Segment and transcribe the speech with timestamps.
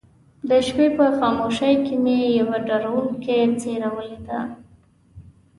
[0.49, 4.39] د شپې په خاموشۍ کې مې يوه ډارونکې څېره وليده.